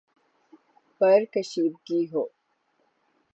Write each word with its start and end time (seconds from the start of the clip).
پر 1.01 1.19
کشیدگی 1.33 2.01
ہو، 2.11 2.23